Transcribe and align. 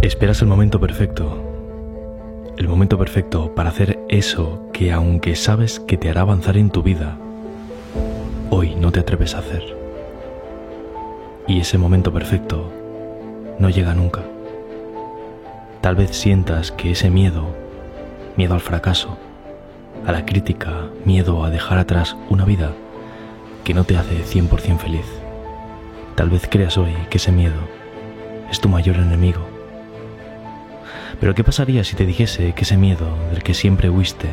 Esperas 0.00 0.40
el 0.42 0.46
momento 0.46 0.78
perfecto. 0.78 1.42
El 2.56 2.68
momento 2.68 2.96
perfecto 2.96 3.52
para 3.56 3.70
hacer 3.70 3.98
eso 4.08 4.62
que 4.72 4.92
aunque 4.92 5.34
sabes 5.34 5.80
que 5.80 5.96
te 5.96 6.08
hará 6.08 6.20
avanzar 6.20 6.56
en 6.56 6.70
tu 6.70 6.84
vida, 6.84 7.18
hoy 8.48 8.76
no 8.76 8.92
te 8.92 9.00
atreves 9.00 9.34
a 9.34 9.40
hacer. 9.40 9.76
Y 11.48 11.58
ese 11.58 11.78
momento 11.78 12.12
perfecto 12.12 12.70
no 13.58 13.70
llega 13.70 13.92
nunca. 13.92 14.22
Tal 15.80 15.96
vez 15.96 16.16
sientas 16.16 16.70
que 16.70 16.92
ese 16.92 17.10
miedo, 17.10 17.48
miedo 18.36 18.54
al 18.54 18.60
fracaso, 18.60 19.18
a 20.06 20.12
la 20.12 20.24
crítica, 20.24 20.90
miedo 21.04 21.42
a 21.42 21.50
dejar 21.50 21.78
atrás 21.78 22.16
una 22.30 22.44
vida 22.44 22.70
que 23.64 23.74
no 23.74 23.82
te 23.82 23.96
hace 23.96 24.22
100% 24.22 24.78
feliz. 24.78 25.06
Tal 26.14 26.30
vez 26.30 26.46
creas 26.48 26.78
hoy 26.78 26.94
que 27.10 27.18
ese 27.18 27.32
miedo 27.32 27.58
es 28.48 28.60
tu 28.60 28.68
mayor 28.68 28.94
enemigo. 28.94 29.57
Pero 31.20 31.34
¿qué 31.34 31.42
pasaría 31.42 31.82
si 31.82 31.96
te 31.96 32.06
dijese 32.06 32.52
que 32.52 32.62
ese 32.62 32.76
miedo 32.76 33.06
del 33.32 33.42
que 33.42 33.54
siempre 33.54 33.90
huiste 33.90 34.28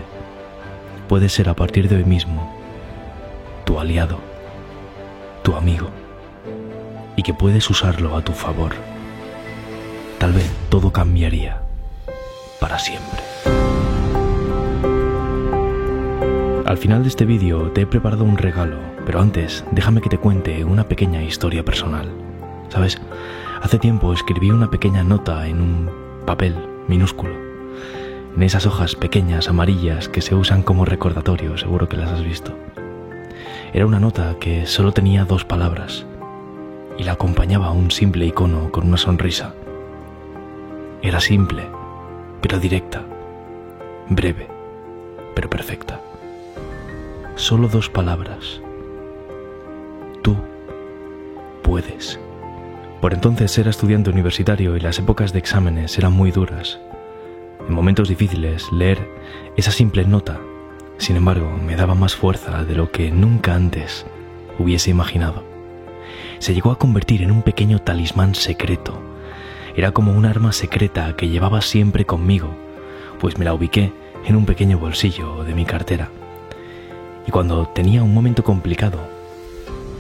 puede 1.07 1.29
ser 1.29 1.49
a 1.49 1.55
partir 1.55 1.89
de 1.89 1.97
hoy 1.97 2.05
mismo 2.05 2.53
tu 3.65 3.79
aliado, 3.79 4.19
tu 5.41 5.55
amigo, 5.55 5.89
y 7.15 7.23
que 7.23 7.33
puedes 7.33 7.67
usarlo 7.69 8.15
a 8.15 8.21
tu 8.21 8.33
favor? 8.33 8.73
Tal 10.19 10.33
vez 10.33 10.49
todo 10.69 10.91
cambiaría 10.91 11.59
para 12.59 12.77
siempre. 12.77 13.19
Al 16.65 16.77
final 16.77 17.01
de 17.01 17.09
este 17.09 17.25
vídeo 17.25 17.71
te 17.71 17.81
he 17.81 17.87
preparado 17.87 18.23
un 18.23 18.37
regalo, 18.37 18.77
pero 19.07 19.21
antes 19.21 19.63
déjame 19.71 20.01
que 20.01 20.09
te 20.09 20.19
cuente 20.19 20.63
una 20.63 20.87
pequeña 20.87 21.23
historia 21.23 21.65
personal. 21.65 22.11
¿Sabes? 22.69 23.01
Hace 23.61 23.79
tiempo 23.79 24.13
escribí 24.13 24.51
una 24.51 24.69
pequeña 24.69 25.03
nota 25.03 25.47
en 25.47 25.61
un 25.61 25.89
papel 26.25 26.74
minúsculo, 26.87 27.33
en 28.35 28.43
esas 28.43 28.65
hojas 28.65 28.95
pequeñas 28.95 29.47
amarillas 29.47 30.09
que 30.09 30.21
se 30.21 30.35
usan 30.35 30.63
como 30.63 30.85
recordatorio, 30.85 31.57
seguro 31.57 31.89
que 31.89 31.97
las 31.97 32.11
has 32.11 32.23
visto. 32.23 32.53
Era 33.73 33.85
una 33.85 33.99
nota 33.99 34.35
que 34.39 34.65
solo 34.65 34.91
tenía 34.91 35.25
dos 35.25 35.45
palabras 35.45 36.05
y 36.97 37.03
la 37.03 37.13
acompañaba 37.13 37.71
un 37.71 37.91
simple 37.91 38.25
icono 38.25 38.71
con 38.71 38.87
una 38.87 38.97
sonrisa. 38.97 39.53
Era 41.01 41.19
simple, 41.19 41.63
pero 42.41 42.59
directa, 42.59 43.03
breve, 44.09 44.47
pero 45.35 45.49
perfecta 45.49 45.99
solo 47.35 47.67
dos 47.67 47.89
palabras. 47.89 48.61
Tú 50.21 50.35
puedes. 51.61 52.19
Por 53.05 53.13
entonces 53.13 53.55
era 53.59 53.69
estudiante 53.69 54.09
universitario 54.09 54.75
y 54.75 54.79
las 54.79 54.97
épocas 54.97 55.31
de 55.31 55.37
exámenes 55.37 55.95
eran 55.99 56.13
muy 56.13 56.31
duras. 56.31 56.79
En 57.67 57.75
momentos 57.75 58.09
difíciles, 58.09 58.71
leer 58.71 58.97
esa 59.55 59.69
simple 59.69 60.05
nota, 60.05 60.39
sin 60.97 61.15
embargo, 61.15 61.55
me 61.63 61.75
daba 61.75 61.93
más 61.93 62.15
fuerza 62.15 62.63
de 62.63 62.73
lo 62.73 62.91
que 62.91 63.11
nunca 63.11 63.53
antes 63.53 64.07
hubiese 64.57 64.89
imaginado. 64.89 65.43
Se 66.39 66.55
llegó 66.55 66.71
a 66.71 66.79
convertir 66.79 67.21
en 67.21 67.29
un 67.29 67.43
pequeño 67.43 67.77
talismán 67.77 68.33
secreto. 68.33 68.99
Era 69.75 69.91
como 69.91 70.11
un 70.11 70.25
arma 70.25 70.51
secreta 70.51 71.15
que 71.15 71.29
llevaba 71.29 71.61
siempre 71.61 72.05
conmigo, 72.05 72.55
pues 73.19 73.37
me 73.37 73.45
la 73.45 73.53
ubiqué 73.53 73.93
en 74.25 74.35
un 74.35 74.47
pequeño 74.47 74.79
bolsillo 74.79 75.43
de 75.43 75.53
mi 75.53 75.65
cartera 75.65 76.09
y 77.27 77.29
cuando 77.29 77.67
tenía 77.67 78.01
un 78.01 78.15
momento 78.15 78.43
complicado, 78.43 78.97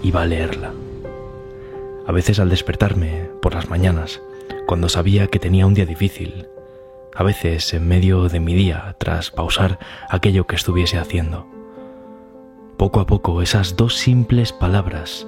iba 0.01 0.23
a 0.23 0.25
leerla. 0.25 0.71
A 2.07 2.11
veces 2.11 2.39
al 2.39 2.49
despertarme 2.49 3.29
por 3.41 3.55
las 3.55 3.69
mañanas, 3.69 4.21
cuando 4.67 4.89
sabía 4.89 5.27
que 5.27 5.39
tenía 5.39 5.65
un 5.65 5.73
día 5.73 5.85
difícil, 5.85 6.47
a 7.15 7.23
veces 7.23 7.73
en 7.73 7.87
medio 7.87 8.29
de 8.29 8.39
mi 8.39 8.53
día 8.53 8.95
tras 8.99 9.31
pausar 9.31 9.79
aquello 10.09 10.45
que 10.45 10.55
estuviese 10.55 10.99
haciendo. 10.99 11.47
Poco 12.77 12.99
a 12.99 13.07
poco 13.07 13.41
esas 13.41 13.75
dos 13.75 13.95
simples 13.95 14.51
palabras 14.51 15.27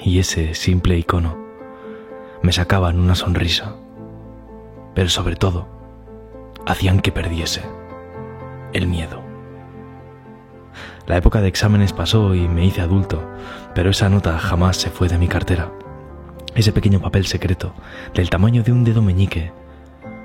y 0.00 0.18
ese 0.18 0.54
simple 0.54 0.96
icono 0.96 1.36
me 2.40 2.52
sacaban 2.52 2.98
una 3.00 3.14
sonrisa, 3.14 3.74
pero 4.94 5.08
sobre 5.08 5.36
todo 5.36 5.66
hacían 6.66 7.00
que 7.00 7.12
perdiese 7.12 7.62
el 8.72 8.86
miedo. 8.86 9.22
La 11.06 11.16
época 11.16 11.40
de 11.40 11.48
exámenes 11.48 11.92
pasó 11.92 12.34
y 12.34 12.48
me 12.48 12.64
hice 12.64 12.80
adulto, 12.80 13.22
pero 13.74 13.90
esa 13.90 14.08
nota 14.08 14.38
jamás 14.38 14.76
se 14.76 14.90
fue 14.90 15.08
de 15.08 15.18
mi 15.18 15.26
cartera. 15.26 15.72
Ese 16.58 16.72
pequeño 16.72 16.98
papel 16.98 17.24
secreto, 17.24 17.72
del 18.14 18.30
tamaño 18.30 18.64
de 18.64 18.72
un 18.72 18.82
dedo 18.82 19.00
meñique, 19.00 19.52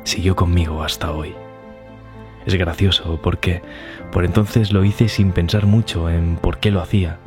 siguió 0.03 0.35
conmigo 0.35 0.81
hasta 0.81 1.11
hoy. 1.11 1.35
Es 2.47 2.55
gracioso 2.55 3.19
porque 3.21 3.61
por 4.11 4.25
entonces 4.25 4.73
lo 4.73 4.83
hice 4.83 5.09
sin 5.09 5.31
pensar 5.31 5.67
mucho 5.67 6.09
en 6.09 6.37
por 6.37 6.57
qué 6.57 6.71
lo 6.71 6.81
hacía. 6.81 7.19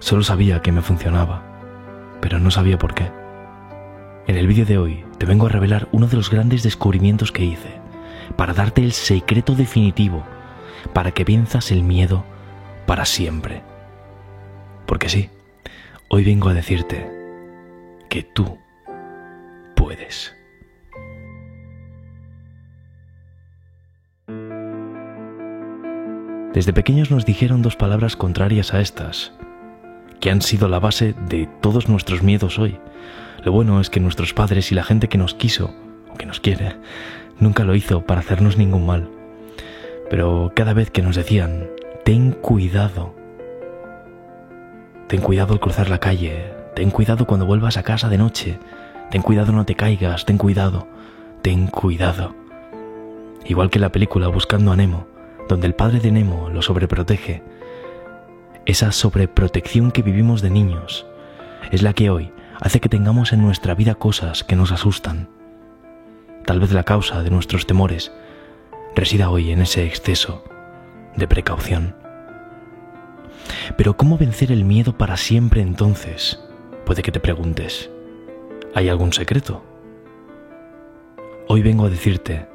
Solo 0.00 0.24
sabía 0.24 0.62
que 0.62 0.72
me 0.72 0.82
funcionaba, 0.82 1.44
pero 2.20 2.40
no 2.40 2.50
sabía 2.50 2.76
por 2.76 2.92
qué. 2.92 3.08
En 4.26 4.36
el 4.36 4.48
vídeo 4.48 4.66
de 4.66 4.78
hoy 4.78 5.04
te 5.18 5.24
vengo 5.24 5.46
a 5.46 5.50
revelar 5.50 5.86
uno 5.92 6.08
de 6.08 6.16
los 6.16 6.28
grandes 6.28 6.64
descubrimientos 6.64 7.30
que 7.30 7.44
hice, 7.44 7.78
para 8.34 8.52
darte 8.52 8.82
el 8.82 8.90
secreto 8.94 9.54
definitivo, 9.54 10.24
para 10.92 11.12
que 11.12 11.22
venzas 11.22 11.70
el 11.70 11.84
miedo 11.84 12.24
para 12.84 13.04
siempre. 13.04 13.62
Porque 14.86 15.08
sí, 15.08 15.30
hoy 16.08 16.24
vengo 16.24 16.48
a 16.48 16.54
decirte 16.54 17.17
que 18.08 18.22
tú 18.22 18.58
puedes. 19.76 20.34
Desde 26.54 26.72
pequeños 26.72 27.10
nos 27.10 27.24
dijeron 27.24 27.62
dos 27.62 27.76
palabras 27.76 28.16
contrarias 28.16 28.74
a 28.74 28.80
estas, 28.80 29.32
que 30.20 30.30
han 30.30 30.42
sido 30.42 30.68
la 30.68 30.80
base 30.80 31.14
de 31.28 31.48
todos 31.60 31.88
nuestros 31.88 32.22
miedos 32.22 32.58
hoy. 32.58 32.78
Lo 33.44 33.52
bueno 33.52 33.80
es 33.80 33.90
que 33.90 34.00
nuestros 34.00 34.34
padres 34.34 34.72
y 34.72 34.74
la 34.74 34.82
gente 34.82 35.08
que 35.08 35.18
nos 35.18 35.34
quiso, 35.34 35.74
o 36.12 36.14
que 36.16 36.26
nos 36.26 36.40
quiere, 36.40 36.76
nunca 37.38 37.64
lo 37.64 37.74
hizo 37.74 38.04
para 38.04 38.20
hacernos 38.20 38.56
ningún 38.56 38.86
mal. 38.86 39.08
Pero 40.10 40.52
cada 40.56 40.72
vez 40.72 40.90
que 40.90 41.02
nos 41.02 41.14
decían, 41.14 41.68
ten 42.04 42.32
cuidado. 42.32 43.14
Ten 45.06 45.20
cuidado 45.20 45.52
al 45.52 45.60
cruzar 45.60 45.88
la 45.88 45.98
calle, 45.98 46.57
ten 46.78 46.92
cuidado 46.92 47.26
cuando 47.26 47.44
vuelvas 47.44 47.76
a 47.76 47.82
casa 47.82 48.08
de 48.08 48.18
noche, 48.18 48.60
ten 49.10 49.20
cuidado 49.20 49.50
no 49.50 49.66
te 49.66 49.74
caigas, 49.74 50.24
ten 50.24 50.38
cuidado, 50.38 50.86
ten 51.42 51.66
cuidado. 51.66 52.36
Igual 53.44 53.68
que 53.68 53.80
la 53.80 53.90
película 53.90 54.28
Buscando 54.28 54.70
a 54.70 54.76
Nemo, 54.76 55.08
donde 55.48 55.66
el 55.66 55.74
padre 55.74 55.98
de 55.98 56.12
Nemo 56.12 56.50
lo 56.50 56.62
sobreprotege. 56.62 57.42
Esa 58.64 58.92
sobreprotección 58.92 59.90
que 59.90 60.02
vivimos 60.02 60.40
de 60.40 60.50
niños 60.50 61.04
es 61.72 61.82
la 61.82 61.94
que 61.94 62.10
hoy 62.10 62.32
hace 62.60 62.78
que 62.78 62.88
tengamos 62.88 63.32
en 63.32 63.42
nuestra 63.42 63.74
vida 63.74 63.96
cosas 63.96 64.44
que 64.44 64.54
nos 64.54 64.70
asustan. 64.70 65.28
Tal 66.44 66.60
vez 66.60 66.70
la 66.70 66.84
causa 66.84 67.24
de 67.24 67.30
nuestros 67.30 67.66
temores 67.66 68.12
resida 68.94 69.30
hoy 69.30 69.50
en 69.50 69.62
ese 69.62 69.84
exceso 69.84 70.44
de 71.16 71.26
precaución. 71.26 71.96
Pero 73.76 73.96
¿cómo 73.96 74.16
vencer 74.16 74.52
el 74.52 74.64
miedo 74.64 74.96
para 74.96 75.16
siempre 75.16 75.60
entonces? 75.60 76.38
Puede 76.88 77.02
que 77.02 77.12
te 77.12 77.20
preguntes, 77.20 77.90
¿hay 78.74 78.88
algún 78.88 79.12
secreto? 79.12 79.62
Hoy 81.46 81.60
vengo 81.60 81.84
a 81.84 81.90
decirte 81.90 82.48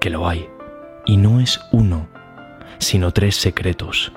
que 0.00 0.10
lo 0.10 0.28
hay, 0.28 0.46
y 1.06 1.16
no 1.16 1.40
es 1.40 1.58
uno, 1.72 2.06
sino 2.76 3.12
tres 3.12 3.36
secretos. 3.36 4.12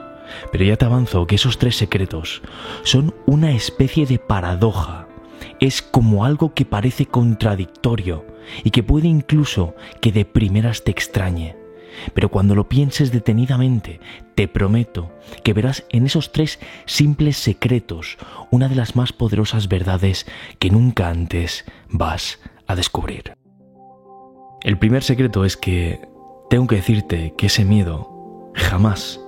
Pero 0.51 0.65
ya 0.65 0.75
te 0.75 0.83
avanzo 0.83 1.27
que 1.27 1.35
esos 1.35 1.57
tres 1.57 1.77
secretos 1.77 2.41
son 2.83 3.15
una 3.25 3.51
especie 3.51 4.05
de 4.05 4.19
paradoja. 4.19 5.07
Es 5.61 5.81
como 5.81 6.25
algo 6.25 6.53
que 6.53 6.65
parece 6.65 7.05
contradictorio 7.05 8.25
y 8.65 8.71
que 8.71 8.83
puede 8.83 9.07
incluso 9.07 9.75
que 10.01 10.11
de 10.11 10.25
primeras 10.25 10.83
te 10.83 10.91
extrañe. 10.91 11.55
Pero 12.13 12.29
cuando 12.29 12.55
lo 12.55 12.69
pienses 12.69 13.11
detenidamente, 13.11 13.99
te 14.35 14.47
prometo 14.47 15.11
que 15.43 15.53
verás 15.53 15.85
en 15.89 16.05
esos 16.05 16.31
tres 16.31 16.59
simples 16.85 17.37
secretos 17.37 18.17
una 18.51 18.67
de 18.67 18.75
las 18.75 18.95
más 18.95 19.13
poderosas 19.13 19.67
verdades 19.67 20.25
que 20.59 20.69
nunca 20.69 21.09
antes 21.09 21.65
vas 21.89 22.39
a 22.67 22.75
descubrir. 22.75 23.33
El 24.61 24.77
primer 24.77 25.03
secreto 25.03 25.45
es 25.45 25.55
que 25.55 26.01
tengo 26.49 26.67
que 26.67 26.77
decirte 26.77 27.33
que 27.37 27.47
ese 27.47 27.65
miedo 27.65 28.51
jamás 28.55 29.19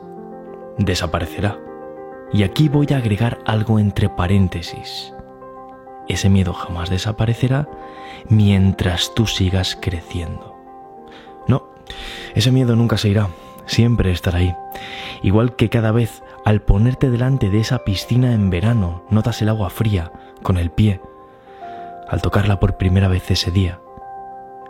desaparecerá. 0.77 1.59
Y 2.31 2.43
aquí 2.43 2.69
voy 2.69 2.87
a 2.91 2.97
agregar 2.97 3.39
algo 3.45 3.79
entre 3.79 4.09
paréntesis. 4.09 5.13
Ese 6.07 6.29
miedo 6.29 6.53
jamás 6.53 6.89
desaparecerá 6.89 7.69
mientras 8.29 9.13
tú 9.15 9.27
sigas 9.27 9.77
creciendo. 9.79 10.58
Ese 12.35 12.51
miedo 12.51 12.75
nunca 12.75 12.97
se 12.97 13.09
irá, 13.09 13.29
siempre 13.65 14.11
estará 14.11 14.39
ahí. 14.39 14.55
Igual 15.21 15.55
que 15.55 15.69
cada 15.69 15.91
vez 15.91 16.23
al 16.45 16.61
ponerte 16.61 17.09
delante 17.09 17.49
de 17.49 17.59
esa 17.59 17.79
piscina 17.79 18.33
en 18.33 18.49
verano 18.49 19.03
notas 19.09 19.41
el 19.41 19.49
agua 19.49 19.69
fría 19.69 20.11
con 20.41 20.57
el 20.57 20.71
pie, 20.71 21.01
al 22.07 22.21
tocarla 22.21 22.59
por 22.59 22.77
primera 22.77 23.07
vez 23.07 23.29
ese 23.29 23.51
día, 23.51 23.79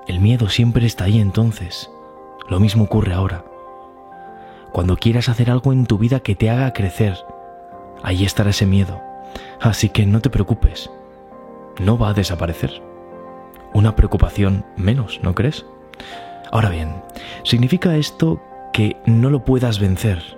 el 0.10 0.20
miedo 0.20 0.50
siempre 0.50 0.88
está 0.88 1.04
ahí 1.04 1.20
entonces. 1.20 1.92
Lo 2.50 2.60
mismo 2.60 2.86
ocurre 2.86 3.14
ahora. 3.14 3.46
Cuando 4.72 4.98
quieras 4.98 5.30
hacer 5.30 5.52
algo 5.52 5.72
en 5.72 5.86
tu 5.86 6.00
vida 6.00 6.20
que 6.20 6.36
te 6.36 6.50
haga 6.50 6.74
crecer, 6.74 7.16
ahí 8.02 8.26
estará 8.26 8.50
ese 8.50 8.66
miedo. 8.66 9.00
Así 9.62 9.90
que 9.90 10.08
no 10.08 10.20
te 10.20 10.32
preocupes. 10.32 10.90
No 11.80 12.00
va 12.00 12.10
a 12.10 12.14
desaparecer. 12.16 12.82
Una 13.72 13.96
preocupación 13.96 14.66
menos, 14.76 15.20
¿no 15.22 15.36
crees? 15.36 15.66
Ahora 16.52 16.70
bien, 16.70 17.04
¿significa 17.44 17.96
esto 17.96 18.42
que 18.74 18.98
no 19.06 19.30
lo 19.30 19.46
puedas 19.46 19.80
vencer? 19.80 20.38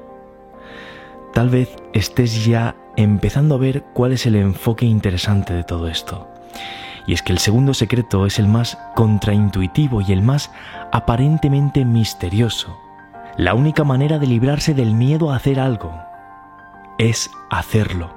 Tal 1.34 1.50
vez 1.50 1.76
estés 1.94 2.46
ya 2.46 2.76
empezando 2.98 3.56
a 3.56 3.60
ver 3.60 3.84
cuál 3.94 4.12
es 4.12 4.26
el 4.26 4.36
enfoque 4.36 4.86
interesante 4.86 5.54
de 5.54 5.64
todo 5.64 5.88
esto. 5.88 6.28
Y 7.08 7.14
es 7.14 7.22
que 7.22 7.32
el 7.32 7.40
segundo 7.40 7.74
secreto 7.74 8.26
es 8.26 8.38
el 8.38 8.48
más 8.48 8.78
contraintuitivo 8.96 10.02
y 10.02 10.12
el 10.12 10.22
más 10.22 10.52
aparentemente 10.92 11.86
misterioso. 11.86 12.78
La 13.38 13.54
única 13.54 13.84
manera 13.84 14.20
de 14.20 14.28
librarse 14.28 14.74
del 14.74 14.94
miedo 14.94 15.32
a 15.32 15.38
hacer 15.38 15.60
algo 15.60 15.94
es 16.98 17.32
hacerlo. 17.50 18.14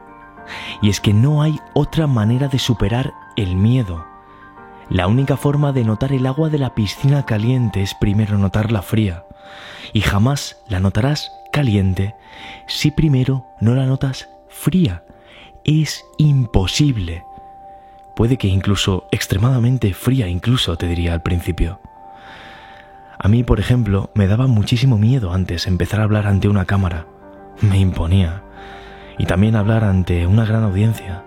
Y 0.82 0.90
es 0.90 1.00
que 1.00 1.14
no 1.14 1.42
hay 1.42 1.58
otra 1.72 2.06
manera 2.06 2.48
de 2.48 2.58
superar 2.58 3.14
el 3.36 3.56
miedo. 3.56 4.04
La 4.90 5.06
única 5.06 5.36
forma 5.36 5.72
de 5.72 5.84
notar 5.84 6.12
el 6.12 6.26
agua 6.26 6.50
de 6.50 6.58
la 6.58 6.74
piscina 6.74 7.24
caliente 7.24 7.82
es 7.82 7.94
primero 7.94 8.36
notarla 8.36 8.82
fría. 8.82 9.24
Y 9.92 10.00
jamás 10.00 10.58
la 10.68 10.80
notarás 10.80 11.32
caliente 11.52 12.14
si 12.66 12.90
primero 12.90 13.46
no 13.60 13.74
la 13.74 13.86
notas 13.86 14.28
fría. 14.48 15.04
Es 15.64 16.04
imposible. 16.18 17.24
Puede 18.14 18.36
que 18.36 18.48
incluso 18.48 19.08
extremadamente 19.10 19.94
fría, 19.94 20.28
incluso 20.28 20.76
te 20.76 20.86
diría 20.86 21.14
al 21.14 21.22
principio. 21.22 21.80
A 23.18 23.28
mí, 23.28 23.42
por 23.42 23.58
ejemplo, 23.58 24.10
me 24.14 24.26
daba 24.26 24.46
muchísimo 24.46 24.98
miedo 24.98 25.32
antes 25.32 25.66
empezar 25.66 26.00
a 26.00 26.04
hablar 26.04 26.26
ante 26.26 26.48
una 26.48 26.66
cámara. 26.66 27.06
Me 27.60 27.78
imponía. 27.78 28.42
Y 29.18 29.24
también 29.24 29.56
hablar 29.56 29.84
ante 29.84 30.26
una 30.26 30.44
gran 30.44 30.62
audiencia. 30.62 31.24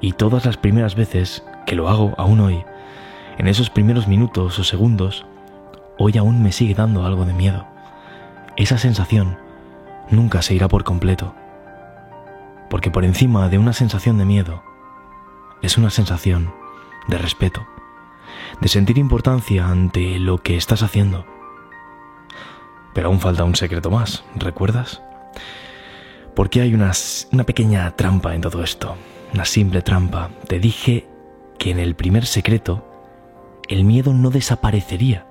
Y 0.00 0.12
todas 0.12 0.44
las 0.44 0.56
primeras 0.56 0.94
veces, 0.94 1.42
que 1.66 1.74
lo 1.74 1.88
hago 1.88 2.14
aún 2.18 2.40
hoy, 2.40 2.62
en 3.38 3.48
esos 3.48 3.70
primeros 3.70 4.08
minutos 4.08 4.58
o 4.58 4.64
segundos, 4.64 5.26
hoy 5.98 6.16
aún 6.18 6.42
me 6.42 6.52
sigue 6.52 6.74
dando 6.74 7.04
algo 7.04 7.24
de 7.24 7.34
miedo. 7.34 7.66
Esa 8.56 8.78
sensación 8.78 9.38
nunca 10.10 10.42
se 10.42 10.54
irá 10.54 10.68
por 10.68 10.84
completo. 10.84 11.34
Porque 12.70 12.90
por 12.90 13.04
encima 13.04 13.48
de 13.48 13.58
una 13.58 13.72
sensación 13.72 14.18
de 14.18 14.24
miedo, 14.24 14.62
es 15.62 15.78
una 15.78 15.90
sensación 15.90 16.52
de 17.08 17.18
respeto 17.18 17.66
de 18.60 18.68
sentir 18.68 18.98
importancia 18.98 19.66
ante 19.66 20.18
lo 20.18 20.38
que 20.42 20.56
estás 20.56 20.82
haciendo. 20.82 21.26
Pero 22.94 23.08
aún 23.08 23.20
falta 23.20 23.44
un 23.44 23.56
secreto 23.56 23.90
más, 23.90 24.24
¿recuerdas? 24.36 25.02
Porque 26.34 26.60
hay 26.60 26.74
una, 26.74 26.92
una 27.32 27.44
pequeña 27.44 27.90
trampa 27.92 28.34
en 28.34 28.40
todo 28.40 28.62
esto, 28.62 28.96
una 29.32 29.44
simple 29.44 29.82
trampa. 29.82 30.30
Te 30.46 30.58
dije 30.58 31.08
que 31.58 31.70
en 31.70 31.78
el 31.78 31.94
primer 31.94 32.26
secreto 32.26 32.93
el 33.68 33.84
miedo 33.84 34.12
no 34.12 34.30
desaparecería, 34.30 35.26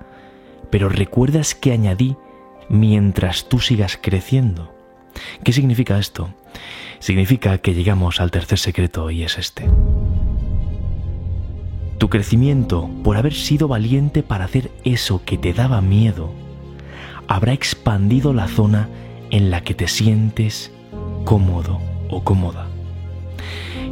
pero 0.70 0.88
recuerdas 0.88 1.54
que 1.54 1.72
añadí 1.72 2.16
mientras 2.68 3.48
tú 3.48 3.60
sigas 3.60 3.98
creciendo. 4.00 4.74
¿Qué 5.44 5.52
significa 5.52 5.98
esto? 5.98 6.34
Significa 6.98 7.58
que 7.58 7.74
llegamos 7.74 8.20
al 8.20 8.30
tercer 8.30 8.58
secreto 8.58 9.10
y 9.10 9.22
es 9.22 9.38
este. 9.38 9.68
Tu 11.98 12.08
crecimiento, 12.08 12.90
por 13.04 13.16
haber 13.16 13.34
sido 13.34 13.68
valiente 13.68 14.22
para 14.22 14.46
hacer 14.46 14.70
eso 14.84 15.22
que 15.24 15.38
te 15.38 15.52
daba 15.52 15.80
miedo, 15.80 16.32
habrá 17.28 17.52
expandido 17.52 18.32
la 18.32 18.48
zona 18.48 18.88
en 19.30 19.50
la 19.50 19.62
que 19.62 19.74
te 19.74 19.88
sientes 19.88 20.72
cómodo 21.24 21.80
o 22.10 22.24
cómoda. 22.24 22.68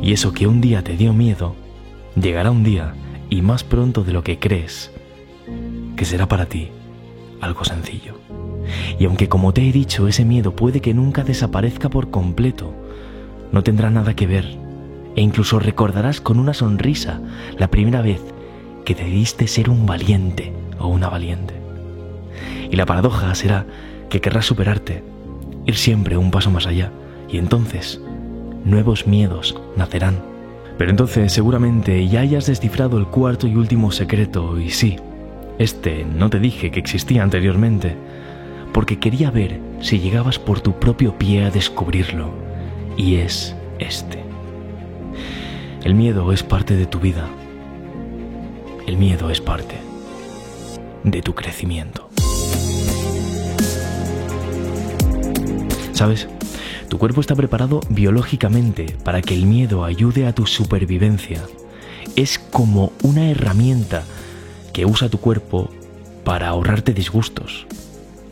Y 0.02 0.12
eso 0.12 0.32
que 0.32 0.46
un 0.46 0.60
día 0.60 0.82
te 0.82 0.96
dio 0.96 1.12
miedo, 1.12 1.54
llegará 2.20 2.50
un 2.50 2.64
día, 2.64 2.94
y 3.32 3.40
más 3.40 3.64
pronto 3.64 4.04
de 4.04 4.12
lo 4.12 4.22
que 4.22 4.38
crees, 4.38 4.90
que 5.96 6.04
será 6.04 6.28
para 6.28 6.44
ti 6.44 6.68
algo 7.40 7.64
sencillo. 7.64 8.18
Y 8.98 9.06
aunque 9.06 9.30
como 9.30 9.54
te 9.54 9.66
he 9.66 9.72
dicho, 9.72 10.06
ese 10.06 10.26
miedo 10.26 10.54
puede 10.54 10.82
que 10.82 10.92
nunca 10.92 11.24
desaparezca 11.24 11.88
por 11.88 12.10
completo, 12.10 12.74
no 13.50 13.62
tendrá 13.62 13.88
nada 13.88 14.14
que 14.14 14.26
ver 14.26 14.58
e 15.16 15.22
incluso 15.22 15.58
recordarás 15.58 16.20
con 16.20 16.38
una 16.38 16.52
sonrisa 16.52 17.22
la 17.56 17.68
primera 17.68 18.02
vez 18.02 18.20
que 18.84 18.94
te 18.94 19.04
diste 19.04 19.48
ser 19.48 19.70
un 19.70 19.86
valiente 19.86 20.52
o 20.78 20.88
una 20.88 21.08
valiente. 21.08 21.54
Y 22.70 22.76
la 22.76 22.84
paradoja 22.84 23.34
será 23.34 23.64
que 24.10 24.20
querrás 24.20 24.44
superarte, 24.44 25.02
ir 25.64 25.76
siempre 25.76 26.18
un 26.18 26.30
paso 26.30 26.50
más 26.50 26.66
allá, 26.66 26.92
y 27.30 27.38
entonces 27.38 27.98
nuevos 28.66 29.06
miedos 29.06 29.58
nacerán. 29.74 30.31
Pero 30.82 30.90
entonces 30.90 31.32
seguramente 31.32 32.08
ya 32.08 32.22
hayas 32.22 32.46
descifrado 32.46 32.98
el 32.98 33.06
cuarto 33.06 33.46
y 33.46 33.54
último 33.54 33.92
secreto, 33.92 34.58
y 34.58 34.70
sí, 34.70 34.96
este 35.56 36.04
no 36.04 36.28
te 36.28 36.40
dije 36.40 36.72
que 36.72 36.80
existía 36.80 37.22
anteriormente, 37.22 37.94
porque 38.72 38.98
quería 38.98 39.30
ver 39.30 39.60
si 39.80 40.00
llegabas 40.00 40.40
por 40.40 40.60
tu 40.60 40.80
propio 40.80 41.16
pie 41.16 41.44
a 41.44 41.50
descubrirlo, 41.52 42.30
y 42.96 43.14
es 43.14 43.54
este. 43.78 44.24
El 45.84 45.94
miedo 45.94 46.32
es 46.32 46.42
parte 46.42 46.74
de 46.74 46.86
tu 46.86 46.98
vida. 46.98 47.28
El 48.84 48.96
miedo 48.96 49.30
es 49.30 49.40
parte 49.40 49.76
de 51.04 51.22
tu 51.22 51.32
crecimiento. 51.32 52.08
¿Sabes? 55.92 56.26
Tu 56.92 56.98
cuerpo 56.98 57.22
está 57.22 57.34
preparado 57.34 57.80
biológicamente 57.88 58.98
para 59.02 59.22
que 59.22 59.32
el 59.32 59.46
miedo 59.46 59.82
ayude 59.82 60.26
a 60.26 60.34
tu 60.34 60.44
supervivencia. 60.44 61.42
Es 62.16 62.38
como 62.38 62.92
una 63.02 63.30
herramienta 63.30 64.04
que 64.74 64.84
usa 64.84 65.08
tu 65.08 65.16
cuerpo 65.16 65.70
para 66.22 66.48
ahorrarte 66.48 66.92
disgustos. 66.92 67.66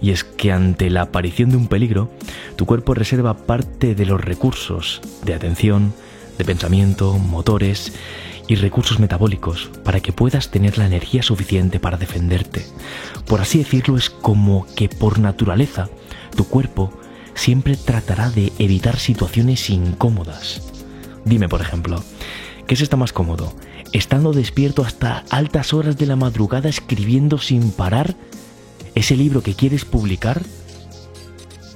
Y 0.03 0.11
es 0.11 0.25
que 0.25 0.53
ante 0.53 0.91
la 0.91 1.01
aparición 1.01 1.49
de 1.49 1.57
un 1.57 1.69
peligro, 1.69 2.11
tu 2.57 2.67
cuerpo 2.67 2.93
reserva 2.93 3.33
parte 3.33 3.95
de 3.95 4.05
los 4.05 4.21
recursos 4.21 5.01
de 5.25 5.33
atención, 5.33 5.95
de 6.37 6.45
pensamiento, 6.45 7.17
motores 7.17 7.95
y 8.47 8.57
recursos 8.57 8.99
metabólicos 8.99 9.71
para 9.85 10.01
que 10.01 10.13
puedas 10.13 10.51
tener 10.51 10.77
la 10.77 10.85
energía 10.85 11.23
suficiente 11.23 11.81
para 11.81 11.97
defenderte. 11.97 12.67
Por 13.27 13.41
así 13.41 13.57
decirlo, 13.57 13.97
es 13.97 14.11
como 14.11 14.67
que 14.77 14.91
por 14.91 15.19
naturaleza 15.19 15.89
tu 16.37 16.45
cuerpo 16.45 17.00
siempre 17.41 17.75
tratará 17.75 18.29
de 18.29 18.53
evitar 18.59 18.99
situaciones 18.99 19.71
incómodas. 19.71 20.61
Dime, 21.25 21.49
por 21.49 21.63
ejemplo, 21.63 22.05
¿qué 22.67 22.75
es 22.75 22.83
está 22.83 22.99
más 22.99 23.15
cómodo? 23.15 23.55
¿Estando 23.93 24.35
despierto 24.35 24.85
hasta 24.85 25.25
altas 25.31 25.73
horas 25.73 25.97
de 25.97 26.05
la 26.05 26.17
madrugada 26.17 26.69
escribiendo 26.69 27.39
sin 27.39 27.71
parar 27.71 28.15
ese 28.95 29.17
libro 29.17 29.43
que 29.43 29.55
quieres 29.55 29.87
publicar? 29.87 30.43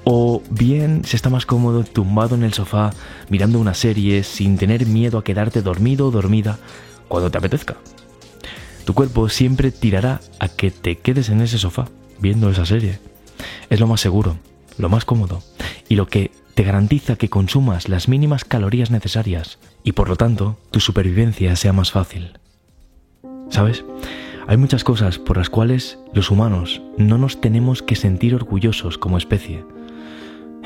O 0.04 0.42
bien 0.50 1.02
se 1.06 1.16
está 1.16 1.30
más 1.30 1.46
cómodo 1.46 1.82
tumbado 1.82 2.34
en 2.34 2.42
el 2.42 2.52
sofá 2.52 2.90
mirando 3.30 3.58
una 3.58 3.72
serie 3.72 4.22
sin 4.22 4.58
tener 4.58 4.84
miedo 4.84 5.16
a 5.16 5.24
quedarte 5.24 5.62
dormido 5.62 6.08
o 6.08 6.10
dormida 6.10 6.58
cuando 7.08 7.30
te 7.30 7.38
apetezca. 7.38 7.76
Tu 8.84 8.92
cuerpo 8.92 9.30
siempre 9.30 9.70
tirará 9.70 10.20
a 10.40 10.48
que 10.48 10.70
te 10.70 10.98
quedes 10.98 11.30
en 11.30 11.40
ese 11.40 11.56
sofá 11.56 11.86
viendo 12.20 12.50
esa 12.50 12.66
serie. 12.66 12.98
Es 13.70 13.80
lo 13.80 13.86
más 13.86 14.02
seguro, 14.02 14.36
lo 14.78 14.88
más 14.88 15.04
cómodo 15.04 15.42
y 15.88 15.96
lo 15.96 16.06
que 16.06 16.30
te 16.54 16.62
garantiza 16.62 17.16
que 17.16 17.28
consumas 17.28 17.88
las 17.88 18.08
mínimas 18.08 18.44
calorías 18.44 18.90
necesarias 18.90 19.58
y 19.82 19.92
por 19.92 20.08
lo 20.08 20.16
tanto 20.16 20.58
tu 20.70 20.80
supervivencia 20.80 21.56
sea 21.56 21.72
más 21.72 21.90
fácil. 21.90 22.38
¿Sabes? 23.50 23.84
Hay 24.46 24.56
muchas 24.56 24.84
cosas 24.84 25.18
por 25.18 25.36
las 25.36 25.50
cuales 25.50 25.98
los 26.12 26.30
humanos 26.30 26.82
no 26.98 27.18
nos 27.18 27.40
tenemos 27.40 27.82
que 27.82 27.96
sentir 27.96 28.34
orgullosos 28.34 28.98
como 28.98 29.18
especie 29.18 29.64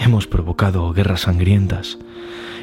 Hemos 0.00 0.28
provocado 0.28 0.92
guerras 0.92 1.22
sangrientas, 1.22 1.98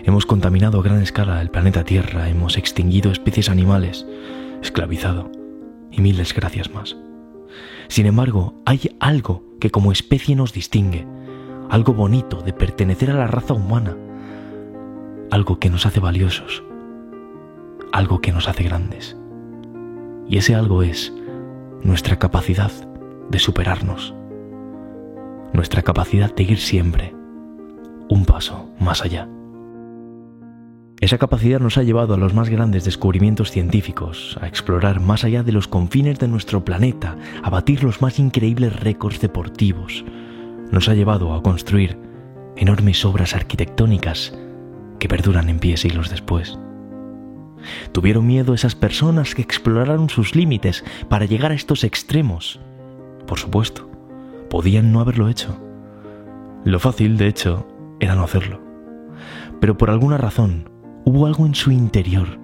hemos 0.05 0.25
contaminado 0.25 0.79
a 0.79 0.83
gran 0.83 1.01
escala 1.01 1.41
el 1.41 1.51
planeta 1.51 1.83
Tierra, 1.83 2.29
hemos 2.29 2.57
extinguido 2.57 3.11
especies 3.11 3.49
animales, 3.49 4.05
esclavizado 4.61 5.29
y 5.91 5.99
mil 5.99 6.15
desgracias 6.15 6.73
más. 6.73 6.95
Sin 7.89 8.05
embargo, 8.05 8.55
hay 8.65 8.95
algo 9.01 9.43
que 9.59 9.69
como 9.69 9.91
especie 9.91 10.35
nos 10.37 10.53
distingue, 10.53 11.05
algo 11.69 11.93
bonito 11.93 12.41
de 12.41 12.53
pertenecer 12.53 13.11
a 13.11 13.15
la 13.15 13.27
raza 13.27 13.53
humana, 13.53 13.95
algo 15.31 15.59
que 15.59 15.69
nos 15.69 15.85
hace 15.85 15.99
valiosos, 15.99 16.63
algo 17.91 18.21
que 18.21 18.31
nos 18.31 18.47
hace 18.47 18.63
grandes. 18.63 19.17
Y 20.27 20.37
ese 20.37 20.55
algo 20.55 20.83
es 20.83 21.13
nuestra 21.83 22.17
capacidad 22.17 22.71
de 23.29 23.39
superarnos, 23.39 24.15
nuestra 25.53 25.81
capacidad 25.81 26.33
de 26.33 26.43
ir 26.43 26.57
siempre 26.57 27.15
un 28.09 28.25
paso 28.25 28.69
más 28.79 29.03
allá. 29.03 29.27
Esa 31.01 31.17
capacidad 31.17 31.59
nos 31.59 31.77
ha 31.77 31.83
llevado 31.83 32.13
a 32.13 32.17
los 32.17 32.33
más 32.33 32.49
grandes 32.49 32.85
descubrimientos 32.85 33.51
científicos, 33.51 34.37
a 34.41 34.47
explorar 34.47 35.01
más 35.01 35.23
allá 35.23 35.43
de 35.43 35.51
los 35.51 35.67
confines 35.67 36.19
de 36.19 36.27
nuestro 36.27 36.63
planeta, 36.63 37.17
a 37.43 37.49
batir 37.49 37.83
los 37.83 38.01
más 38.01 38.17
increíbles 38.17 38.79
récords 38.79 39.19
deportivos. 39.19 40.05
Nos 40.71 40.89
ha 40.89 40.93
llevado 40.93 41.33
a 41.33 41.41
construir 41.41 41.97
enormes 42.55 43.03
obras 43.05 43.35
arquitectónicas 43.35 44.37
que 44.99 45.07
perduran 45.07 45.49
en 45.49 45.59
pie 45.59 45.77
siglos 45.77 46.09
después. 46.09 46.57
Tuvieron 47.91 48.27
miedo 48.27 48.53
esas 48.53 48.75
personas 48.75 49.35
que 49.35 49.41
exploraron 49.41 50.09
sus 50.09 50.35
límites 50.35 50.83
para 51.09 51.25
llegar 51.25 51.51
a 51.51 51.55
estos 51.55 51.83
extremos. 51.83 52.59
Por 53.25 53.39
supuesto, 53.39 53.89
podían 54.49 54.91
no 54.91 54.99
haberlo 54.99 55.29
hecho. 55.29 55.59
Lo 56.63 56.79
fácil, 56.79 57.17
de 57.17 57.27
hecho, 57.27 57.67
era 57.99 58.15
no 58.15 58.23
hacerlo. 58.23 58.61
Pero 59.59 59.77
por 59.77 59.89
alguna 59.89 60.17
razón, 60.17 60.69
Hubo 61.07 61.27
algo 61.27 61.45
en 61.45 61.53
su 61.53 61.69
interior, 61.69 62.39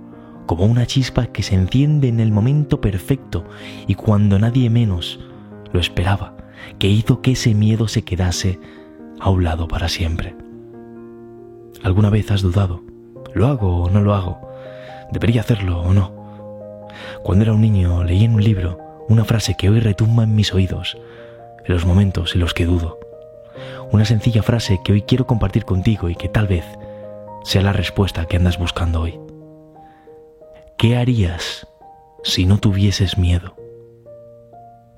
como 0.46 0.66
una 0.66 0.86
chispa 0.86 1.25
que 1.25 1.42
se 1.42 1.56
enciende 1.56 2.10
en 2.10 2.20
el 2.20 2.32
momento 2.32 2.80
perfecto 2.80 3.44
y 3.88 3.96
cuando 3.96 4.38
nadie 4.38 4.70
menos 4.70 5.20
lo 5.74 5.80
esperaba, 5.80 6.38
que 6.80 6.88
hizo 6.88 7.22
que 7.22 7.32
ese 7.32 7.53
miedo 7.53 7.88
se 7.88 8.03
quedase 8.03 8.60
a 9.20 9.30
un 9.30 9.44
lado 9.44 9.68
para 9.68 9.88
siempre. 9.88 10.36
¿Alguna 11.84 12.10
vez 12.10 12.32
has 12.32 12.41
dudado? 12.41 12.82
¿Lo 13.34 13.48
hago 13.48 13.84
o 13.84 13.89
no 13.89 14.01
lo 14.01 14.13
hago? 14.13 14.39
¿Debería 15.12 15.41
hacerlo 15.41 15.82
o 15.82 15.94
no? 15.94 16.12
Cuando 17.24 17.44
era 17.44 17.53
un 17.53 17.62
niño 17.62 18.03
leí 18.03 18.24
en 18.24 18.36
un 18.36 18.44
libro 18.44 18.80
una 19.08 19.25
frase 19.25 19.56
que 19.56 19.70
hoy 19.70 19.80
retumba 19.80 20.24
en 20.24 20.36
mis 20.36 20.53
oídos, 20.53 20.98
en 21.65 21.74
los 21.74 21.86
momentos 21.86 22.34
en 22.34 22.41
los 22.41 22.53
que 22.53 22.65
dudo. 22.65 23.00
Una 23.91 24.06
sencilla 24.06 24.41
frase 24.41 24.80
que 24.84 24.94
hoy 24.94 25.01
quiero 25.01 25.27
compartir 25.27 25.65
contigo 25.65 26.10
y 26.10 26.15
que 26.15 26.30
tal 26.30 26.48
vez 26.48 26.65
sea 27.44 27.62
la 27.62 27.74
respuesta 27.74 28.25
que 28.25 28.38
andas 28.38 28.58
buscando 28.58 29.01
hoy. 29.01 29.20
¿Qué 30.77 30.96
harías 30.98 31.68
si 32.24 32.46
no 32.46 32.58
tuvieses 32.58 33.18
miedo? 33.18 33.56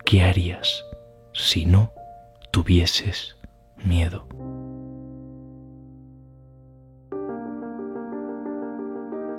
¿Qué 0.05 0.23
harías 0.23 0.85
si 1.33 1.65
no 1.65 1.91
tuvieses 2.51 3.37
miedo? 3.83 4.27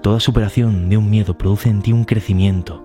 Toda 0.03 0.21
superación 0.21 0.91
de 0.91 0.99
un 0.99 1.09
miedo 1.09 1.39
produce 1.39 1.71
en 1.71 1.81
ti 1.81 1.93
un 1.93 2.05
crecimiento. 2.05 2.85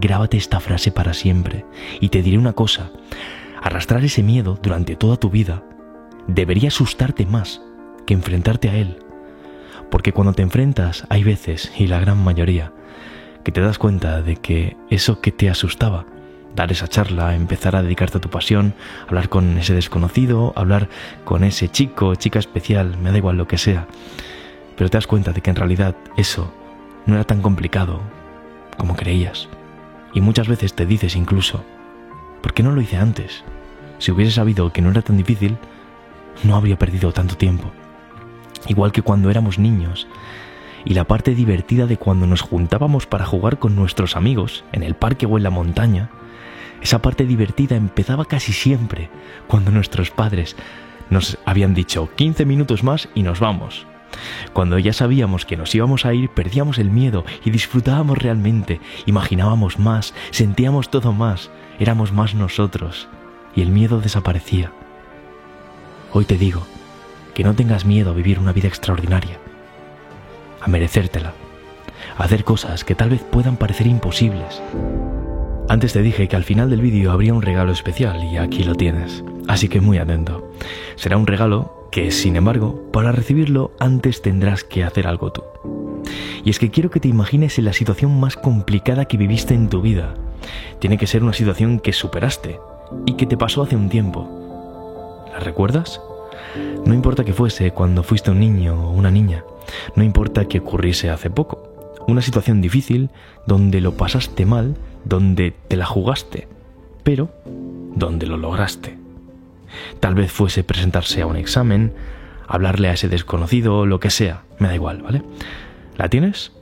Grábate 0.00 0.36
esta 0.36 0.58
frase 0.58 0.90
para 0.90 1.14
siempre 1.14 1.64
y 2.00 2.08
te 2.08 2.22
diré 2.22 2.38
una 2.38 2.52
cosa. 2.52 2.90
Arrastrar 3.62 4.04
ese 4.04 4.22
miedo 4.22 4.58
durante 4.60 4.96
toda 4.96 5.16
tu 5.16 5.30
vida 5.30 5.62
debería 6.26 6.68
asustarte 6.68 7.26
más 7.26 7.62
que 8.06 8.14
enfrentarte 8.14 8.68
a 8.70 8.74
él 8.74 8.98
porque 9.92 10.14
cuando 10.14 10.32
te 10.32 10.40
enfrentas 10.40 11.04
hay 11.10 11.22
veces, 11.22 11.70
y 11.76 11.86
la 11.86 12.00
gran 12.00 12.16
mayoría, 12.24 12.72
que 13.44 13.52
te 13.52 13.60
das 13.60 13.78
cuenta 13.78 14.22
de 14.22 14.36
que 14.36 14.78
eso 14.88 15.20
que 15.20 15.32
te 15.32 15.50
asustaba, 15.50 16.06
dar 16.54 16.72
esa 16.72 16.88
charla, 16.88 17.34
empezar 17.34 17.76
a 17.76 17.82
dedicarte 17.82 18.18
a 18.18 18.20
tu 18.20 18.28
pasión, 18.28 18.74
hablar 19.08 19.28
con 19.28 19.58
ese 19.58 19.74
desconocido, 19.74 20.52
hablar 20.56 20.88
con 21.24 21.44
ese 21.44 21.68
chico, 21.68 22.14
chica 22.14 22.38
especial, 22.38 22.96
me 22.98 23.10
da 23.10 23.18
igual 23.18 23.36
lo 23.36 23.46
que 23.46 23.58
sea, 23.58 23.86
pero 24.76 24.90
te 24.90 24.96
das 24.96 25.06
cuenta 25.06 25.32
de 25.32 25.40
que 25.40 25.50
en 25.50 25.56
realidad 25.56 25.96
eso 26.16 26.52
no 27.06 27.14
era 27.14 27.24
tan 27.24 27.42
complicado 27.42 28.00
como 28.76 28.96
creías. 28.96 29.48
Y 30.14 30.20
muchas 30.20 30.48
veces 30.48 30.74
te 30.74 30.86
dices 30.86 31.16
incluso, 31.16 31.64
¿por 32.42 32.52
qué 32.52 32.62
no 32.62 32.72
lo 32.72 32.80
hice 32.80 32.96
antes? 32.96 33.44
Si 33.98 34.12
hubiese 34.12 34.32
sabido 34.32 34.72
que 34.72 34.82
no 34.82 34.90
era 34.90 35.02
tan 35.02 35.16
difícil, 35.16 35.56
no 36.44 36.56
habría 36.56 36.78
perdido 36.78 37.12
tanto 37.12 37.36
tiempo 37.36 37.72
igual 38.68 38.92
que 38.92 39.02
cuando 39.02 39.30
éramos 39.30 39.58
niños, 39.58 40.06
y 40.84 40.94
la 40.94 41.04
parte 41.04 41.34
divertida 41.34 41.86
de 41.86 41.96
cuando 41.96 42.26
nos 42.26 42.40
juntábamos 42.40 43.06
para 43.06 43.24
jugar 43.24 43.58
con 43.58 43.76
nuestros 43.76 44.16
amigos 44.16 44.64
en 44.72 44.82
el 44.82 44.94
parque 44.94 45.26
o 45.26 45.36
en 45.36 45.44
la 45.44 45.50
montaña, 45.50 46.10
esa 46.82 47.00
parte 47.00 47.24
divertida 47.26 47.76
empezaba 47.76 48.24
casi 48.24 48.52
siempre 48.52 49.08
cuando 49.46 49.70
nuestros 49.70 50.10
padres 50.10 50.56
nos 51.10 51.38
habían 51.44 51.74
dicho 51.74 52.10
15 52.16 52.44
minutos 52.44 52.82
más 52.82 53.08
y 53.14 53.22
nos 53.22 53.40
vamos. 53.40 53.86
Cuando 54.52 54.78
ya 54.78 54.92
sabíamos 54.92 55.46
que 55.46 55.56
nos 55.56 55.74
íbamos 55.74 56.04
a 56.04 56.12
ir, 56.12 56.28
perdíamos 56.28 56.78
el 56.78 56.90
miedo 56.90 57.24
y 57.44 57.50
disfrutábamos 57.50 58.18
realmente, 58.18 58.80
imaginábamos 59.06 59.78
más, 59.78 60.12
sentíamos 60.30 60.90
todo 60.90 61.12
más, 61.12 61.50
éramos 61.78 62.12
más 62.12 62.34
nosotros 62.34 63.08
y 63.54 63.62
el 63.62 63.70
miedo 63.70 64.00
desaparecía. 64.00 64.72
Hoy 66.12 66.24
te 66.24 66.36
digo, 66.36 66.66
que 67.34 67.44
no 67.44 67.54
tengas 67.54 67.84
miedo 67.84 68.10
a 68.10 68.14
vivir 68.14 68.38
una 68.38 68.52
vida 68.52 68.68
extraordinaria, 68.68 69.38
a 70.60 70.68
merecértela, 70.68 71.32
a 72.18 72.24
hacer 72.24 72.44
cosas 72.44 72.84
que 72.84 72.94
tal 72.94 73.10
vez 73.10 73.22
puedan 73.22 73.56
parecer 73.56 73.86
imposibles. 73.86 74.60
Antes 75.72 75.94
te 75.94 76.02
dije 76.02 76.28
que 76.28 76.36
al 76.36 76.44
final 76.44 76.68
del 76.68 76.82
vídeo 76.82 77.12
habría 77.12 77.32
un 77.32 77.40
regalo 77.40 77.72
especial 77.72 78.22
y 78.24 78.36
aquí 78.36 78.62
lo 78.62 78.74
tienes, 78.74 79.24
así 79.48 79.70
que 79.70 79.80
muy 79.80 79.96
atento. 79.96 80.52
Será 80.96 81.16
un 81.16 81.26
regalo 81.26 81.88
que, 81.90 82.10
sin 82.10 82.36
embargo, 82.36 82.90
para 82.92 83.10
recibirlo 83.10 83.72
antes 83.80 84.20
tendrás 84.20 84.64
que 84.64 84.84
hacer 84.84 85.06
algo 85.06 85.32
tú. 85.32 85.42
Y 86.44 86.50
es 86.50 86.58
que 86.58 86.70
quiero 86.70 86.90
que 86.90 87.00
te 87.00 87.08
imagines 87.08 87.58
en 87.58 87.64
la 87.64 87.72
situación 87.72 88.20
más 88.20 88.36
complicada 88.36 89.06
que 89.06 89.16
viviste 89.16 89.54
en 89.54 89.70
tu 89.70 89.80
vida. 89.80 90.12
Tiene 90.78 90.98
que 90.98 91.06
ser 91.06 91.22
una 91.22 91.32
situación 91.32 91.80
que 91.80 91.94
superaste 91.94 92.60
y 93.06 93.14
que 93.14 93.24
te 93.24 93.38
pasó 93.38 93.62
hace 93.62 93.74
un 93.74 93.88
tiempo. 93.88 94.28
¿La 95.32 95.40
recuerdas? 95.40 96.02
No 96.84 96.92
importa 96.92 97.24
que 97.24 97.32
fuese 97.32 97.70
cuando 97.70 98.02
fuiste 98.02 98.30
un 98.30 98.40
niño 98.40 98.74
o 98.74 98.90
una 98.90 99.10
niña, 99.10 99.42
no 99.96 100.04
importa 100.04 100.44
que 100.44 100.58
ocurriese 100.58 101.08
hace 101.08 101.30
poco. 101.30 101.71
Una 102.06 102.22
situación 102.22 102.60
difícil 102.60 103.10
donde 103.46 103.80
lo 103.80 103.96
pasaste 103.96 104.44
mal, 104.46 104.76
donde 105.04 105.54
te 105.68 105.76
la 105.76 105.86
jugaste, 105.86 106.48
pero 107.02 107.30
donde 107.94 108.26
lo 108.26 108.36
lograste. 108.36 108.98
Tal 110.00 110.14
vez 110.14 110.30
fuese 110.30 110.64
presentarse 110.64 111.22
a 111.22 111.26
un 111.26 111.36
examen, 111.36 111.92
hablarle 112.46 112.88
a 112.88 112.92
ese 112.92 113.08
desconocido, 113.08 113.86
lo 113.86 114.00
que 114.00 114.10
sea, 114.10 114.42
me 114.58 114.68
da 114.68 114.74
igual, 114.74 115.02
¿vale? 115.02 115.22
¿La 115.96 116.08
tienes? 116.08 116.52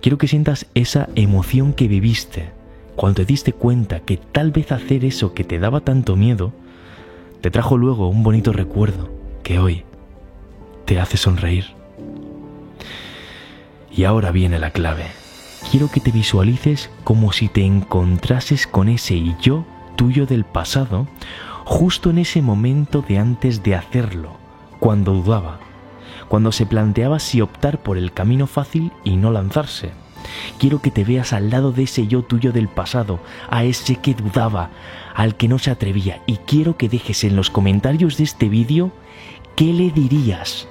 Quiero 0.00 0.18
que 0.18 0.28
sientas 0.28 0.66
esa 0.74 1.08
emoción 1.14 1.72
que 1.72 1.88
viviste 1.88 2.50
cuando 2.96 3.16
te 3.16 3.24
diste 3.24 3.52
cuenta 3.52 4.00
que 4.00 4.16
tal 4.16 4.50
vez 4.50 4.72
hacer 4.72 5.04
eso 5.04 5.32
que 5.34 5.44
te 5.44 5.58
daba 5.58 5.80
tanto 5.80 6.16
miedo 6.16 6.52
te 7.40 7.50
trajo 7.50 7.76
luego 7.76 8.08
un 8.08 8.22
bonito 8.22 8.52
recuerdo 8.52 9.10
que 9.42 9.58
hoy 9.58 9.84
te 10.84 11.00
hace 11.00 11.16
sonreír. 11.16 11.81
Y 13.94 14.04
ahora 14.04 14.30
viene 14.30 14.58
la 14.58 14.70
clave. 14.70 15.06
Quiero 15.70 15.90
que 15.90 16.00
te 16.00 16.10
visualices 16.10 16.90
como 17.04 17.32
si 17.32 17.48
te 17.48 17.64
encontrases 17.64 18.66
con 18.66 18.88
ese 18.88 19.22
yo 19.40 19.64
tuyo 19.96 20.26
del 20.26 20.44
pasado 20.44 21.06
justo 21.64 22.10
en 22.10 22.18
ese 22.18 22.42
momento 22.42 23.02
de 23.06 23.18
antes 23.18 23.62
de 23.62 23.76
hacerlo, 23.76 24.36
cuando 24.80 25.12
dudaba, 25.12 25.60
cuando 26.28 26.50
se 26.50 26.66
planteaba 26.66 27.20
si 27.20 27.40
optar 27.40 27.82
por 27.82 27.96
el 27.96 28.12
camino 28.12 28.46
fácil 28.46 28.90
y 29.04 29.16
no 29.16 29.30
lanzarse 29.30 29.92
Quiero 30.58 30.80
que 30.80 30.90
te 30.90 31.04
veas 31.04 31.32
al 31.32 31.50
lado 31.50 31.72
de 31.72 31.84
ese 31.84 32.06
yo 32.06 32.22
tuyo 32.22 32.52
del 32.52 32.68
pasado, 32.68 33.20
a 33.50 33.64
ese 33.64 33.96
que 33.96 34.14
dudaba, 34.14 34.70
al 35.14 35.36
que 35.36 35.48
no 35.48 35.58
se 35.58 35.70
atrevía. 35.70 36.22
Y 36.26 36.36
quiero 36.38 36.76
que 36.76 36.88
dejes 36.88 37.24
en 37.24 37.36
los 37.36 37.50
comentarios 37.50 38.16
de 38.16 38.24
este 38.24 38.48
vídeo 38.48 38.92
qué 39.56 39.72
le 39.72 39.90
dirías 39.90 40.68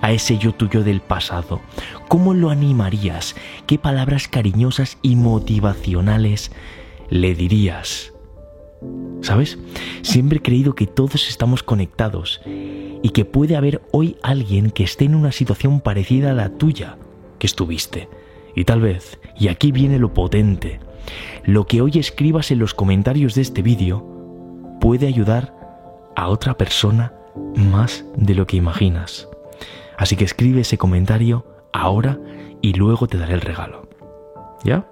a 0.00 0.12
ese 0.12 0.38
yo 0.38 0.52
tuyo 0.52 0.84
del 0.84 1.00
pasado. 1.00 1.60
¿Cómo 2.08 2.34
lo 2.34 2.50
animarías? 2.50 3.34
¿Qué 3.66 3.78
palabras 3.78 4.28
cariñosas 4.28 4.98
y 5.02 5.16
motivacionales 5.16 6.52
le 7.10 7.34
dirías? 7.34 8.12
¿Sabes? 9.22 9.58
Siempre 10.02 10.38
he 10.38 10.42
creído 10.42 10.74
que 10.74 10.86
todos 10.86 11.28
estamos 11.28 11.62
conectados 11.62 12.40
y 12.46 13.10
que 13.10 13.24
puede 13.24 13.56
haber 13.56 13.82
hoy 13.92 14.16
alguien 14.22 14.70
que 14.70 14.84
esté 14.84 15.04
en 15.04 15.14
una 15.14 15.32
situación 15.32 15.80
parecida 15.80 16.30
a 16.30 16.34
la 16.34 16.50
tuya 16.50 16.96
que 17.38 17.46
estuviste. 17.46 18.08
Y 18.54 18.64
tal 18.64 18.80
vez, 18.80 19.18
y 19.38 19.48
aquí 19.48 19.72
viene 19.72 19.98
lo 19.98 20.14
potente, 20.14 20.80
lo 21.44 21.66
que 21.66 21.80
hoy 21.80 21.92
escribas 21.98 22.50
en 22.50 22.58
los 22.58 22.74
comentarios 22.74 23.34
de 23.34 23.42
este 23.42 23.62
vídeo 23.62 24.06
puede 24.80 25.06
ayudar 25.06 25.54
a 26.16 26.28
otra 26.28 26.56
persona 26.56 27.12
más 27.54 28.04
de 28.16 28.34
lo 28.34 28.46
que 28.46 28.56
imaginas. 28.56 29.27
Así 29.98 30.16
que 30.16 30.24
escribe 30.24 30.60
ese 30.60 30.78
comentario 30.78 31.44
ahora 31.72 32.18
y 32.62 32.72
luego 32.72 33.08
te 33.08 33.18
daré 33.18 33.34
el 33.34 33.40
regalo. 33.40 33.88
¿Ya? 34.64 34.86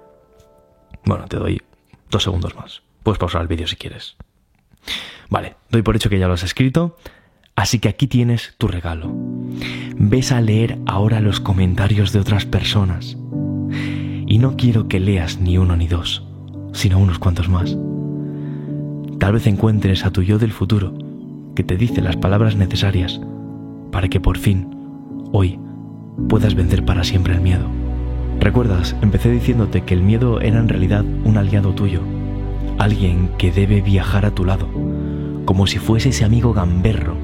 Bueno, 1.05 1.25
te 1.25 1.37
doy 1.37 1.61
dos 2.11 2.23
segundos 2.23 2.55
más. 2.55 2.83
Puedes 3.03 3.17
pausar 3.17 3.41
el 3.41 3.47
vídeo 3.47 3.67
si 3.67 3.77
quieres. 3.77 4.17
Vale, 5.29 5.55
doy 5.71 5.81
por 5.81 5.95
hecho 5.95 6.09
que 6.09 6.19
ya 6.19 6.27
lo 6.27 6.33
has 6.33 6.43
escrito, 6.43 6.97
así 7.55 7.79
que 7.79 7.89
aquí 7.89 8.07
tienes 8.07 8.55
tu 8.57 8.67
regalo. 8.67 9.11
Ves 9.95 10.33
a 10.33 10.41
leer 10.41 10.77
ahora 10.85 11.21
los 11.21 11.39
comentarios 11.39 12.11
de 12.11 12.19
otras 12.19 12.45
personas 12.45 13.17
y 14.27 14.39
no 14.39 14.57
quiero 14.57 14.89
que 14.89 14.99
leas 14.99 15.39
ni 15.39 15.57
uno 15.57 15.77
ni 15.77 15.87
dos, 15.87 16.25
sino 16.73 16.99
unos 16.99 17.17
cuantos 17.17 17.47
más. 17.47 17.77
Tal 19.19 19.33
vez 19.33 19.47
encuentres 19.47 20.05
a 20.05 20.11
tu 20.11 20.21
yo 20.21 20.37
del 20.37 20.51
futuro 20.51 20.93
que 21.55 21.63
te 21.63 21.77
dice 21.77 22.01
las 22.01 22.17
palabras 22.17 22.55
necesarias 22.55 23.19
para 23.91 24.09
que 24.09 24.19
por 24.19 24.37
fin, 24.37 24.76
hoy, 25.31 25.59
puedas 26.29 26.55
vencer 26.55 26.85
para 26.85 27.03
siempre 27.03 27.33
el 27.33 27.41
miedo. 27.41 27.65
¿Recuerdas? 28.39 28.95
Empecé 29.01 29.31
diciéndote 29.31 29.81
que 29.81 29.93
el 29.93 30.01
miedo 30.01 30.41
era 30.41 30.59
en 30.59 30.69
realidad 30.69 31.03
un 31.23 31.37
aliado 31.37 31.73
tuyo, 31.73 32.01
alguien 32.77 33.29
que 33.37 33.51
debe 33.51 33.81
viajar 33.81 34.25
a 34.25 34.31
tu 34.31 34.45
lado, 34.45 34.67
como 35.45 35.67
si 35.67 35.79
fuese 35.79 36.09
ese 36.09 36.25
amigo 36.25 36.53
gamberro 36.53 37.15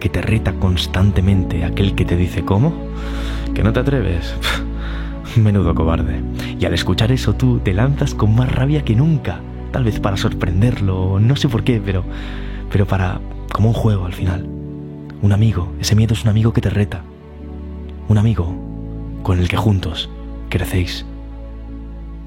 que 0.00 0.08
te 0.08 0.20
reta 0.20 0.54
constantemente, 0.54 1.64
aquel 1.64 1.94
que 1.94 2.04
te 2.04 2.16
dice 2.16 2.44
¿cómo? 2.44 2.74
¿Que 3.54 3.62
no 3.62 3.72
te 3.72 3.80
atreves? 3.80 4.34
Menudo 5.36 5.74
cobarde. 5.74 6.20
Y 6.58 6.64
al 6.64 6.74
escuchar 6.74 7.12
eso 7.12 7.34
tú 7.34 7.60
te 7.60 7.72
lanzas 7.72 8.14
con 8.14 8.34
más 8.34 8.52
rabia 8.52 8.84
que 8.84 8.96
nunca, 8.96 9.40
tal 9.72 9.84
vez 9.84 10.00
para 10.00 10.16
sorprenderlo, 10.16 11.20
no 11.20 11.36
sé 11.36 11.48
por 11.48 11.64
qué, 11.64 11.80
pero 11.84 12.04
pero 12.70 12.86
para 12.86 13.20
como 13.52 13.68
un 13.68 13.74
juego 13.74 14.04
al 14.04 14.12
final. 14.12 14.46
Un 15.22 15.32
amigo, 15.32 15.72
ese 15.80 15.94
miedo 15.94 16.12
es 16.12 16.24
un 16.24 16.30
amigo 16.30 16.52
que 16.52 16.60
te 16.60 16.70
reta. 16.70 17.02
Un 18.08 18.18
amigo 18.18 18.54
con 19.22 19.40
el 19.40 19.48
que 19.48 19.56
juntos 19.56 20.08
crecéis 20.48 21.04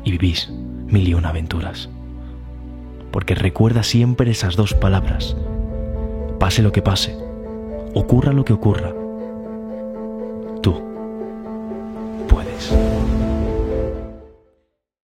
y 0.03 0.11
vivís 0.11 0.49
mil 0.87 1.07
y 1.07 1.13
una 1.13 1.29
aventuras. 1.29 1.89
Porque 3.11 3.33
recuerda 3.33 3.83
siempre 3.83 4.31
esas 4.31 4.55
dos 4.57 4.73
palabras. 4.73 5.37
Pase 6.37 6.61
lo 6.61 6.71
que 6.73 6.81
pase, 6.81 7.17
ocurra 7.93 8.33
lo 8.33 8.43
que 8.43 8.53
ocurra, 8.53 8.93